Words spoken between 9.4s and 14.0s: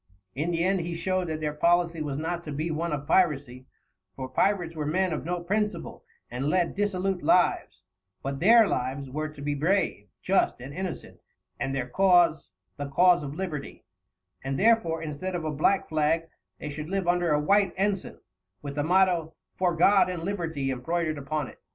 be brave, just, and innocent, and their cause the cause of Liberty;